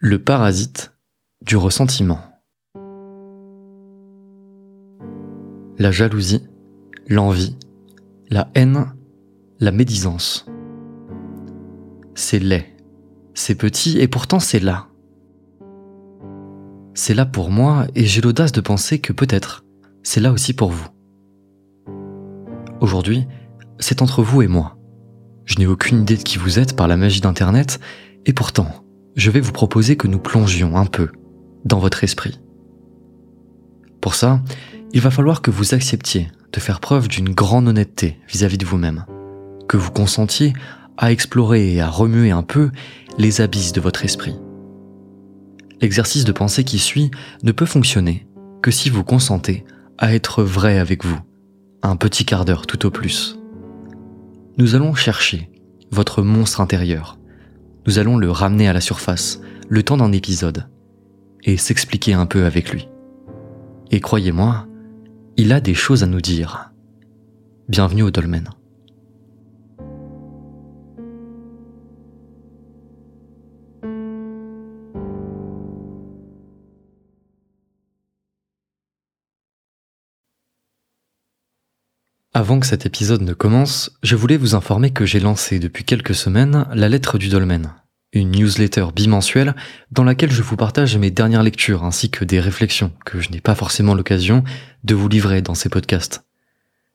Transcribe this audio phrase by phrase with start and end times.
[0.00, 0.92] Le parasite
[1.44, 2.20] du ressentiment.
[5.76, 6.46] La jalousie,
[7.08, 7.56] l'envie,
[8.30, 8.92] la haine,
[9.58, 10.46] la médisance.
[12.14, 12.76] C'est laid,
[13.34, 14.86] c'est petit et pourtant c'est là.
[16.94, 19.64] C'est là pour moi et j'ai l'audace de penser que peut-être
[20.04, 20.86] c'est là aussi pour vous.
[22.80, 23.26] Aujourd'hui,
[23.80, 24.78] c'est entre vous et moi.
[25.44, 27.80] Je n'ai aucune idée de qui vous êtes par la magie d'Internet
[28.26, 28.68] et pourtant,
[29.18, 31.08] je vais vous proposer que nous plongions un peu
[31.64, 32.40] dans votre esprit.
[34.00, 34.40] Pour ça,
[34.92, 39.06] il va falloir que vous acceptiez de faire preuve d'une grande honnêteté vis-à-vis de vous-même,
[39.68, 40.52] que vous consentiez
[40.96, 42.70] à explorer et à remuer un peu
[43.18, 44.36] les abysses de votre esprit.
[45.80, 47.10] L'exercice de pensée qui suit
[47.42, 48.28] ne peut fonctionner
[48.62, 49.64] que si vous consentez
[49.98, 51.18] à être vrai avec vous,
[51.82, 53.36] un petit quart d'heure tout au plus.
[54.58, 55.50] Nous allons chercher
[55.90, 57.17] votre monstre intérieur,
[57.88, 60.68] nous allons le ramener à la surface, le temps d'un épisode,
[61.42, 62.86] et s'expliquer un peu avec lui.
[63.90, 64.66] Et croyez-moi,
[65.38, 66.70] il a des choses à nous dire.
[67.66, 68.50] Bienvenue au dolmen.
[82.38, 86.14] Avant que cet épisode ne commence, je voulais vous informer que j'ai lancé depuis quelques
[86.14, 87.74] semaines la lettre du dolmen,
[88.12, 89.56] une newsletter bimensuelle
[89.90, 93.40] dans laquelle je vous partage mes dernières lectures ainsi que des réflexions que je n'ai
[93.40, 94.44] pas forcément l'occasion
[94.84, 96.26] de vous livrer dans ces podcasts.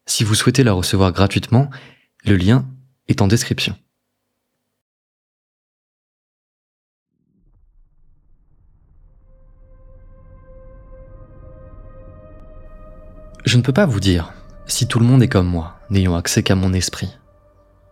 [0.06, 1.70] Si vous souhaitez la recevoir gratuitement,
[2.24, 2.66] le lien
[3.10, 3.76] est en description.
[13.44, 14.32] Je ne peux pas vous dire
[14.66, 17.18] si tout le monde est comme moi, n'ayant accès qu'à mon esprit.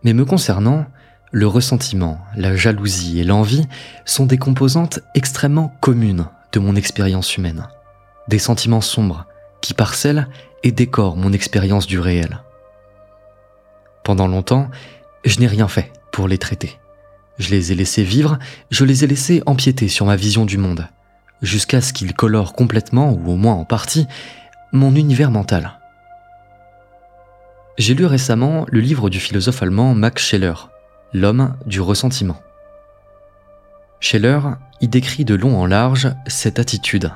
[0.04, 0.86] Mais me concernant,
[1.30, 3.66] le ressentiment, la jalousie et l'envie
[4.04, 7.68] sont des composantes extrêmement communes de mon expérience humaine.
[8.28, 9.26] Des sentiments sombres
[9.60, 10.28] qui parcellent
[10.62, 12.42] et décorent mon expérience du réel.
[14.04, 14.68] Pendant longtemps,
[15.24, 16.78] je n'ai rien fait pour les traiter.
[17.38, 18.38] Je les ai laissés vivre,
[18.70, 20.86] je les ai laissés empiéter sur ma vision du monde,
[21.40, 24.06] jusqu'à ce qu'ils colorent complètement, ou au moins en partie,
[24.72, 25.78] mon univers mental.
[27.78, 30.52] J'ai lu récemment le livre du philosophe allemand Max Scheller,
[31.14, 32.38] L'homme du ressentiment.
[33.98, 34.40] Scheller
[34.82, 37.12] y décrit de long en large cette attitude,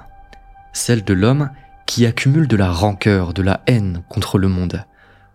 [0.73, 1.51] celle de l'homme
[1.87, 4.83] qui accumule de la rancœur, de la haine contre le monde,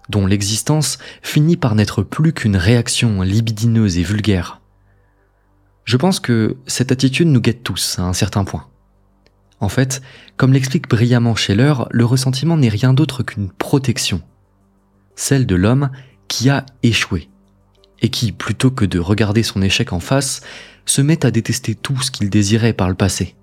[0.09, 4.59] dont l'existence finit par n'être plus qu'une réaction libidineuse et vulgaire.
[5.85, 8.65] Je pense que cette attitude nous guette tous à un certain point.
[9.59, 10.01] En fait,
[10.35, 14.23] comme l'explique brillamment Scheller, le ressentiment n'est rien d'autre qu'une protection
[15.21, 15.91] celle de l'homme
[16.27, 17.29] qui a échoué,
[18.01, 20.41] et qui, plutôt que de regarder son échec en face,
[20.85, 23.35] se met à détester tout ce qu'il désirait par le passé.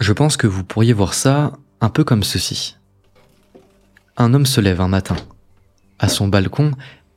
[0.00, 2.76] Je pense que vous pourriez voir ça un peu comme ceci.
[4.18, 5.16] Un homme se lève un matin.
[5.98, 6.72] À son balcon,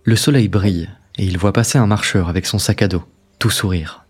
[0.06, 3.04] le soleil brille et il voit passer un marcheur avec son sac à dos,
[3.40, 4.06] tout sourire.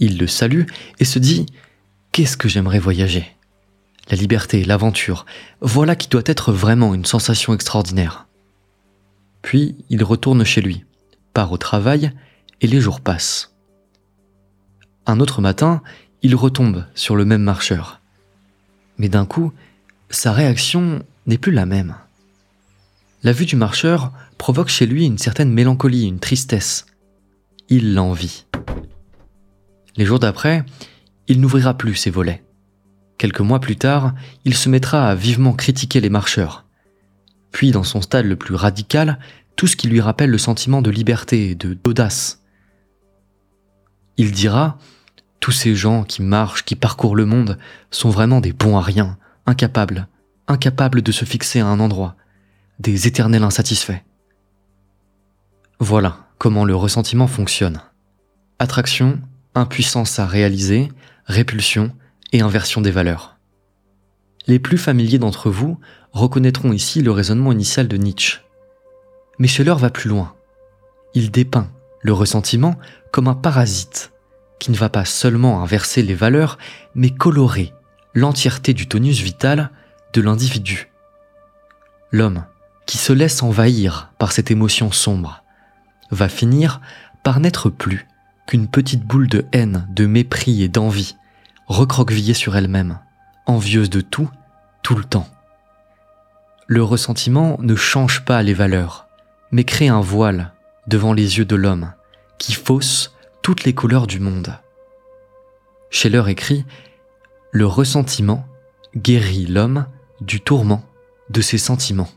[0.00, 0.64] Il le salue
[0.98, 1.42] et se dit⁇
[2.12, 3.20] Qu'est-ce que j'aimerais voyager?⁇
[4.08, 5.26] la liberté, l'aventure,
[5.60, 8.26] voilà qui doit être vraiment une sensation extraordinaire.
[9.42, 10.84] Puis il retourne chez lui,
[11.34, 12.12] part au travail,
[12.60, 13.54] et les jours passent.
[15.06, 15.82] Un autre matin,
[16.22, 18.00] il retombe sur le même marcheur.
[18.98, 19.52] Mais d'un coup,
[20.10, 21.94] sa réaction n'est plus la même.
[23.22, 26.86] La vue du marcheur provoque chez lui une certaine mélancolie, une tristesse.
[27.68, 28.46] Il l'envie.
[29.96, 30.64] Les jours d'après,
[31.26, 32.42] il n'ouvrira plus ses volets.
[33.18, 34.14] Quelques mois plus tard,
[34.44, 36.64] il se mettra à vivement critiquer les marcheurs.
[37.50, 39.18] Puis, dans son stade le plus radical,
[39.56, 42.42] tout ce qui lui rappelle le sentiment de liberté et de d'audace.
[44.16, 44.78] Il dira
[45.40, 47.58] Tous ces gens qui marchent, qui parcourent le monde,
[47.90, 50.06] sont vraiment des bons à rien, incapables,
[50.46, 52.14] incapables de se fixer à un endroit,
[52.78, 54.02] des éternels insatisfaits.
[55.80, 57.80] Voilà comment le ressentiment fonctionne.
[58.60, 59.20] Attraction,
[59.54, 60.88] impuissance à réaliser,
[61.26, 61.92] répulsion,
[62.32, 63.36] et inversion des valeurs.
[64.46, 65.78] Les plus familiers d'entre vous
[66.12, 68.40] reconnaîtront ici le raisonnement initial de Nietzsche.
[69.38, 70.34] Mais Scheller va plus loin.
[71.14, 71.70] Il dépeint
[72.02, 72.76] le ressentiment
[73.12, 74.12] comme un parasite
[74.58, 76.58] qui ne va pas seulement inverser les valeurs,
[76.94, 77.72] mais colorer
[78.14, 79.70] l'entièreté du tonus vital
[80.12, 80.90] de l'individu.
[82.10, 82.44] L'homme,
[82.86, 85.44] qui se laisse envahir par cette émotion sombre,
[86.10, 86.80] va finir
[87.22, 88.06] par n'être plus
[88.46, 91.16] qu'une petite boule de haine, de mépris et d'envie
[91.68, 92.98] recroquevillée sur elle-même,
[93.46, 94.30] envieuse de tout,
[94.82, 95.28] tout le temps.
[96.66, 99.06] Le ressentiment ne change pas les valeurs,
[99.52, 100.52] mais crée un voile
[100.86, 101.92] devant les yeux de l'homme
[102.38, 104.58] qui fausse toutes les couleurs du monde.
[105.90, 106.64] Scheller écrit
[107.52, 108.46] Le ressentiment
[108.96, 109.86] guérit l'homme
[110.20, 110.82] du tourment
[111.30, 112.10] de ses sentiments.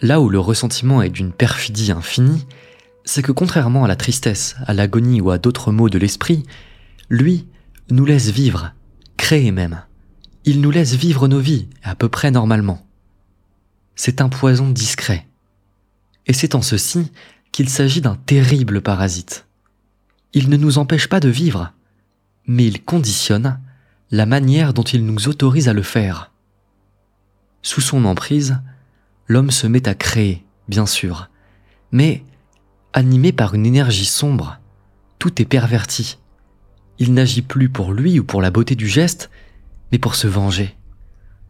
[0.00, 2.46] Là où le ressentiment est d'une perfidie infinie,
[3.04, 6.44] c'est que contrairement à la tristesse, à l'agonie ou à d'autres maux de l'esprit,
[7.08, 7.46] lui
[7.90, 8.72] nous laisse vivre,
[9.16, 9.82] créer même.
[10.44, 12.86] Il nous laisse vivre nos vies à peu près normalement.
[13.96, 15.26] C'est un poison discret.
[16.26, 17.10] Et c'est en ceci
[17.52, 19.46] qu'il s'agit d'un terrible parasite.
[20.34, 21.72] Il ne nous empêche pas de vivre,
[22.46, 23.58] mais il conditionne
[24.10, 26.30] la manière dont il nous autorise à le faire.
[27.62, 28.58] Sous son emprise,
[29.26, 31.28] l'homme se met à créer, bien sûr,
[31.92, 32.22] mais
[32.92, 34.58] animé par une énergie sombre,
[35.18, 36.18] tout est perverti.
[36.98, 39.30] Il n'agit plus pour lui ou pour la beauté du geste,
[39.92, 40.76] mais pour se venger,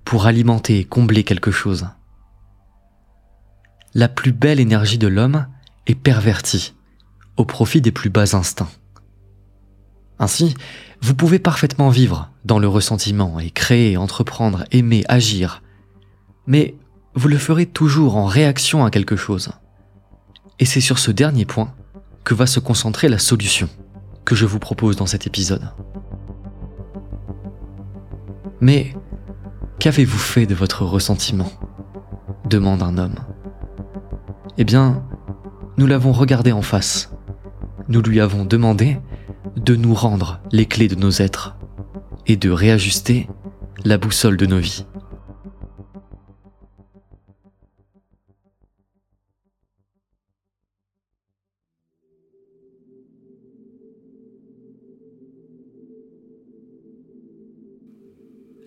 [0.04, 1.88] pour alimenter et combler quelque chose.
[3.94, 5.46] La plus belle énergie de l'homme
[5.86, 6.74] est pervertie,
[7.36, 8.70] au profit des plus bas instincts.
[10.18, 10.54] Ainsi,
[11.00, 15.62] vous pouvez parfaitement vivre dans le ressentiment et créer, entreprendre, aimer, agir,
[16.46, 16.74] mais
[17.14, 19.50] vous le ferez toujours en réaction à quelque chose.
[20.58, 21.72] Et c'est sur ce dernier point
[22.24, 23.68] que va se concentrer la solution
[24.28, 25.72] que je vous propose dans cet épisode.
[28.60, 28.92] Mais
[29.78, 31.50] qu'avez-vous fait de votre ressentiment?
[32.44, 33.14] demande un homme.
[34.58, 35.02] Eh bien,
[35.78, 37.10] nous l'avons regardé en face.
[37.88, 38.98] Nous lui avons demandé
[39.56, 41.56] de nous rendre les clés de nos êtres
[42.26, 43.30] et de réajuster
[43.86, 44.84] la boussole de nos vies.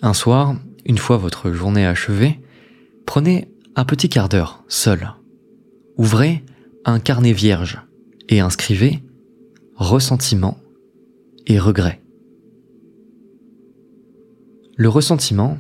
[0.02, 0.56] Un soir,
[0.86, 2.40] une fois votre journée achevée,
[3.06, 5.14] prenez un petit quart d'heure, seul.
[5.98, 6.44] Ouvrez
[6.86, 7.82] un carnet vierge
[8.28, 9.04] et inscrivez
[9.76, 10.58] ressentiment
[11.48, 12.02] et regret.
[14.76, 15.60] Le ressentiment,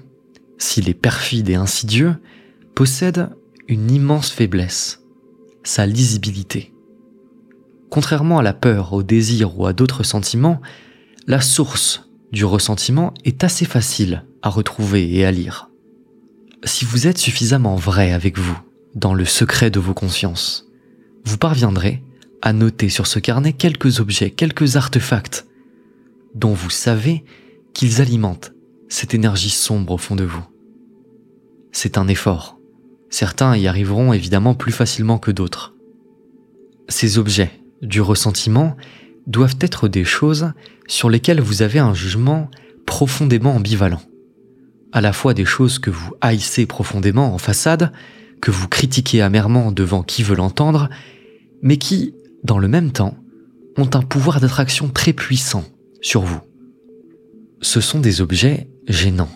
[0.58, 2.16] s'il est perfide et insidieux,
[2.76, 3.30] possède
[3.68, 5.04] une immense faiblesse,
[5.64, 6.74] sa lisibilité.
[7.90, 10.62] Contrairement à la peur, au désir ou à d'autres sentiments,
[11.28, 15.70] la source du ressentiment est assez facile à retrouver et à lire.
[16.64, 18.58] Si vous êtes suffisamment vrai avec vous,
[18.96, 20.68] dans le secret de vos consciences,
[21.26, 22.04] vous parviendrez
[22.42, 25.46] à noter sur ce carnet quelques objets, quelques artefacts
[26.36, 27.24] dont vous savez
[27.74, 28.54] qu'ils alimentent
[28.90, 30.44] cette énergie sombre au fond de vous.
[31.72, 32.58] C'est un effort.
[33.10, 35.76] Certains y arriveront évidemment plus facilement que d'autres.
[36.90, 37.52] Ces objets
[37.82, 38.76] du ressentiment
[39.28, 40.52] doivent être des choses
[40.88, 42.50] sur lesquelles vous avez un jugement
[42.86, 44.02] profondément ambivalent.
[44.92, 47.92] À la fois des choses que vous haïssez profondément en façade,
[48.42, 50.90] que vous critiquez amèrement devant qui veut l'entendre,
[51.62, 52.14] mais qui,
[52.44, 53.18] dans le même temps,
[53.78, 55.64] ont un pouvoir d'attraction très puissant
[56.02, 56.42] sur vous.
[57.62, 59.32] Ce sont des objets gênants,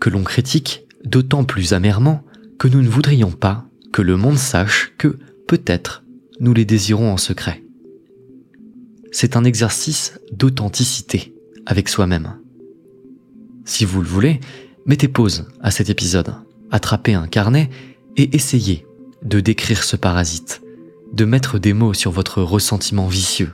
[0.00, 2.24] que l'on critique d'autant plus amèrement
[2.58, 6.04] que nous ne voudrions pas que le monde sache que, peut-être,
[6.40, 7.62] nous les désirons en secret
[9.12, 11.34] c'est un exercice d'authenticité
[11.66, 12.36] avec soi-même.
[13.64, 14.40] Si vous le voulez,
[14.86, 16.34] mettez pause à cet épisode,
[16.70, 17.70] attrapez un carnet
[18.16, 18.86] et essayez
[19.22, 20.62] de décrire ce parasite,
[21.12, 23.52] de mettre des mots sur votre ressentiment vicieux.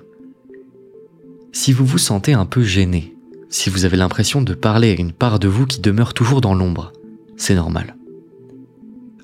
[1.53, 3.15] Si vous vous sentez un peu gêné,
[3.49, 6.55] si vous avez l'impression de parler à une part de vous qui demeure toujours dans
[6.55, 6.93] l'ombre,
[7.37, 7.97] c'est normal.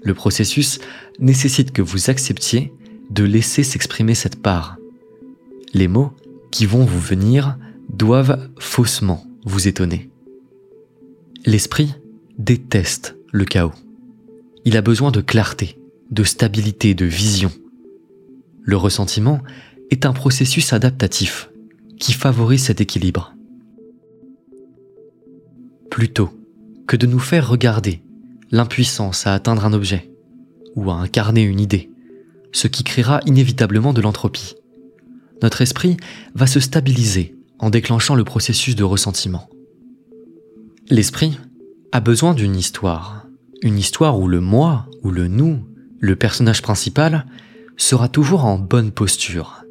[0.03, 0.79] Le processus
[1.19, 2.73] nécessite que vous acceptiez
[3.11, 4.80] de laisser s'exprimer cette part.
[5.73, 6.13] Les mots
[6.51, 7.57] qui vont vous venir
[7.89, 10.11] doivent faussement vous étonner.
[11.47, 11.95] L'esprit
[12.39, 13.73] déteste le chaos.
[14.65, 15.79] Il a besoin de clarté,
[16.11, 17.51] de stabilité, de vision.
[18.63, 19.41] Le ressentiment
[19.91, 21.51] est un processus adaptatif
[21.99, 23.35] qui favorise cet équilibre.
[25.91, 26.31] Plutôt
[26.87, 28.03] que de nous faire regarder
[28.51, 30.11] l'impuissance à atteindre un objet
[30.75, 31.91] ou à incarner une idée,
[32.53, 34.55] ce qui créera inévitablement de l'entropie
[35.43, 35.97] notre esprit
[36.35, 39.49] va se stabiliser en déclenchant le processus de ressentiment.
[40.89, 41.39] L'esprit
[41.93, 43.27] a besoin d'une histoire,
[43.63, 45.61] une histoire où le moi, ou le nous,
[45.99, 47.27] le personnage principal,
[47.77, 49.65] sera toujours en bonne posture.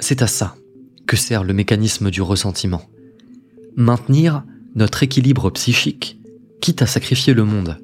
[0.00, 0.56] C'est à ça
[1.06, 2.82] que sert le mécanisme du ressentiment.
[3.76, 6.18] Maintenir notre équilibre psychique,
[6.60, 7.78] quitte à sacrifier le monde,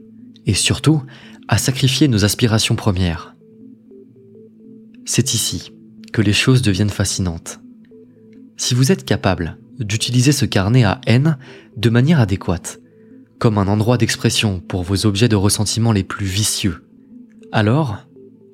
[0.47, 1.03] et surtout
[1.49, 3.35] à sacrifier nos aspirations premières.
[5.05, 5.73] C'est ici
[6.23, 7.61] les choses deviennent fascinantes.
[8.57, 11.39] Si vous êtes capable d'utiliser ce carnet à haine
[11.77, 12.81] de manière adéquate,
[13.39, 16.85] comme un endroit d'expression pour vos objets de ressentiment les plus vicieux,
[17.53, 17.99] alors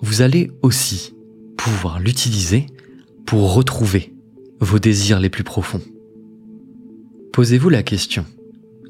[0.01, 1.15] vous allez aussi
[1.57, 2.67] pouvoir l'utiliser
[3.27, 4.13] pour retrouver
[4.61, 5.83] vos désirs les plus profonds,
[7.33, 8.27] Posez-vous la question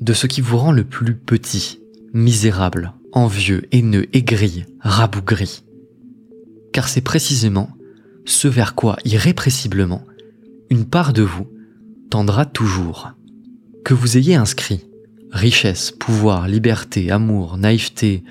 [0.01, 1.81] de ce qui vous rend le plus petit,
[2.13, 5.63] misérable, envieux, haineux, aigri, rabougri.
[6.73, 7.71] Car c'est précisément
[8.25, 10.05] ce vers quoi, irrépressiblement,
[10.71, 11.49] une part de vous
[12.11, 13.13] tendra toujours.
[13.85, 14.85] Que vous ayez inscrit
[15.33, 18.23] richesse, pouvoir, liberté, amour, naïveté,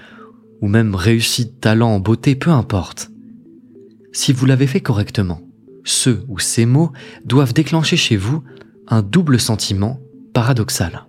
[0.61, 3.09] ou même réussite, talent, beauté, peu importe.
[4.13, 5.41] Si vous l'avez fait correctement,
[5.83, 6.91] ce ou ces mots
[7.25, 8.43] doivent déclencher chez vous
[8.87, 9.99] un double sentiment
[10.33, 11.07] paradoxal.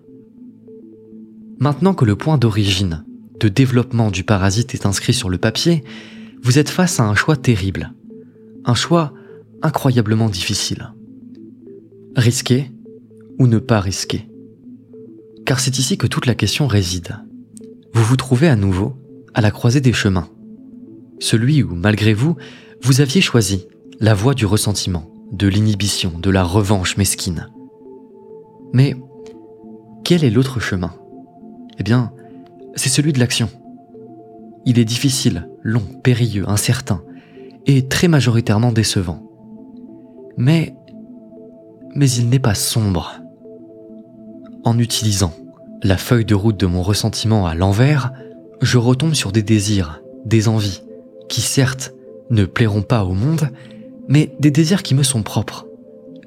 [1.59, 3.05] Maintenant que le point d'origine,
[3.39, 5.85] de développement du parasite est inscrit sur le papier,
[6.43, 7.93] vous êtes face à un choix terrible.
[8.65, 9.13] Un choix
[9.63, 10.93] incroyablement difficile.
[12.17, 12.71] Risquer
[13.39, 14.29] ou ne pas risquer
[15.47, 17.17] Car c'est ici que toute la question réside.
[17.93, 18.95] Vous vous trouvez à nouveau
[19.35, 20.29] à la croisée des chemins.
[21.19, 22.37] Celui où, malgré vous,
[22.83, 23.67] vous aviez choisi
[24.01, 27.49] la voie du ressentiment, de l'inhibition, de la revanche mesquine.
[28.73, 28.97] Mais
[30.05, 30.93] quel est l'autre chemin?
[31.79, 32.13] Eh bien,
[32.75, 33.49] c'est celui de l'action.
[34.67, 37.03] Il est difficile, long, périlleux, incertain,
[37.67, 39.23] et très majoritairement décevant.
[40.37, 40.75] Mais,
[41.95, 43.21] mais il n'est pas sombre.
[44.65, 45.33] En utilisant
[45.83, 48.13] la feuille de route de mon ressentiment à l'envers,
[48.61, 50.83] je retombe sur des désirs, des envies,
[51.29, 51.93] qui certes
[52.31, 53.49] ne plairont pas au monde,
[54.09, 55.67] mais des désirs qui me sont propres,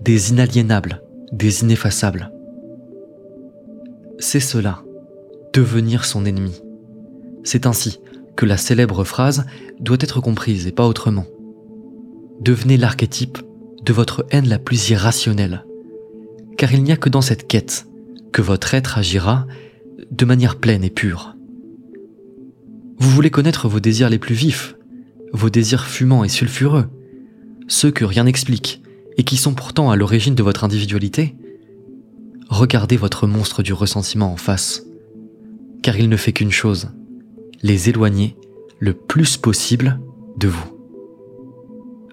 [0.01, 1.01] des inaliénables,
[1.31, 2.31] des ineffaçables.
[4.19, 4.83] C'est cela,
[5.53, 6.61] devenir son ennemi.
[7.43, 7.99] C'est ainsi
[8.35, 9.45] que la célèbre phrase
[9.79, 11.25] doit être comprise et pas autrement.
[12.41, 13.37] Devenez l'archétype
[13.83, 15.65] de votre haine la plus irrationnelle,
[16.57, 17.87] car il n'y a que dans cette quête
[18.31, 19.47] que votre être agira
[20.11, 21.35] de manière pleine et pure.
[22.97, 24.75] Vous voulez connaître vos désirs les plus vifs,
[25.31, 26.87] vos désirs fumants et sulfureux,
[27.67, 28.81] ceux que rien n'explique
[29.17, 31.35] et qui sont pourtant à l'origine de votre individualité
[32.49, 34.83] Regardez votre monstre du ressentiment en face,
[35.81, 36.89] car il ne fait qu'une chose,
[37.65, 38.35] les éloigner
[38.77, 39.99] le plus possible
[40.37, 40.77] de vous.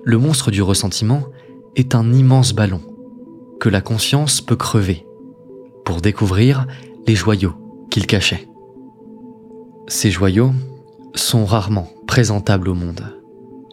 [0.02, 1.24] Le monstre du ressentiment
[1.76, 2.80] est un immense ballon
[3.60, 5.04] que la conscience peut crever
[5.84, 6.66] pour découvrir
[7.06, 7.52] les joyaux
[7.90, 8.48] qu'il cachait.
[9.88, 10.52] Ces joyaux,
[11.14, 13.04] sont rarement présentables au monde.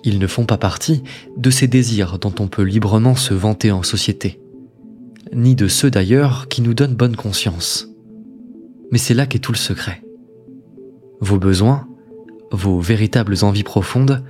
[0.03, 1.03] Ils ne font pas partie
[1.37, 4.41] de ces désirs dont on peut librement se vanter en société,
[5.31, 7.87] ni de ceux d'ailleurs qui nous donnent bonne conscience.
[8.91, 10.01] Mais c'est là qu'est tout le secret.
[11.21, 11.87] Vos besoins,
[12.51, 14.23] vos véritables envies profondes,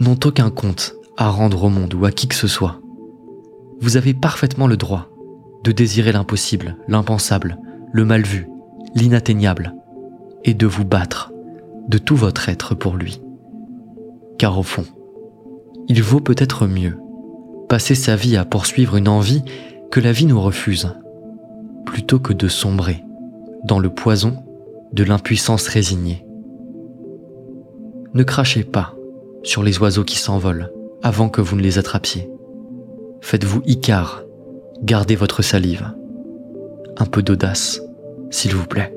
[0.00, 2.80] n'ont aucun compte à rendre au monde ou à qui que ce soit.
[3.80, 5.08] Vous avez parfaitement le droit
[5.64, 7.58] de désirer l'impossible, l'impensable,
[7.92, 8.48] le mal vu,
[8.94, 9.74] l'inatteignable,
[10.44, 11.32] et de vous battre
[11.88, 13.20] de tout votre être pour lui.
[14.38, 14.84] Car au fond,
[15.88, 16.98] il vaut peut-être mieux
[17.68, 19.42] passer sa vie à poursuivre une envie
[19.90, 20.94] que la vie nous refuse,
[21.86, 23.02] plutôt que de sombrer
[23.64, 24.44] dans le poison
[24.92, 26.24] de l'impuissance résignée.
[28.14, 28.94] Ne crachez pas
[29.42, 30.72] sur les oiseaux qui s'envolent
[31.02, 32.30] avant que vous ne les attrapiez.
[33.20, 34.22] Faites-vous Icare,
[34.82, 35.92] gardez votre salive.
[36.98, 37.80] Un peu d'audace,
[38.30, 38.94] s'il vous plaît.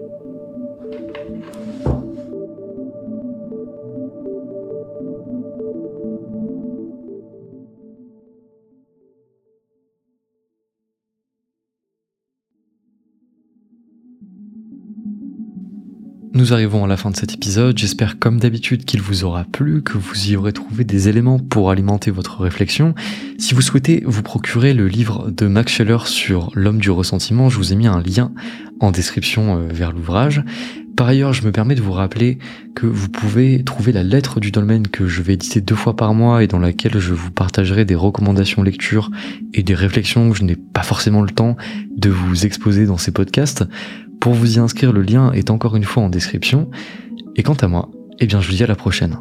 [16.35, 19.81] Nous arrivons à la fin de cet épisode, j'espère comme d'habitude qu'il vous aura plu,
[19.81, 22.93] que vous y aurez trouvé des éléments pour alimenter votre réflexion.
[23.37, 27.55] Si vous souhaitez vous procurer le livre de Max Scheller sur l'homme du ressentiment, je
[27.55, 28.33] vous ai mis un lien
[28.81, 30.43] en description euh, vers l'ouvrage.
[30.97, 32.37] Par ailleurs, je me permets de vous rappeler
[32.73, 36.13] que vous pouvez trouver la lettre du dolmen que je vais éditer deux fois par
[36.13, 39.09] mois et dans laquelle je vous partagerai des recommandations lecture
[39.53, 41.57] et des réflexions que je n'ai pas forcément le temps
[41.97, 43.65] de vous exposer dans ces podcasts.
[44.19, 46.69] Pour vous y inscrire, le lien est encore une fois en description.
[47.35, 49.17] Et quant à moi, eh bien je vous dis à la prochaine.